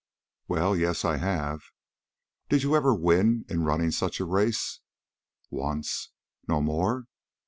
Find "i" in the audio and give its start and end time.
1.05-1.17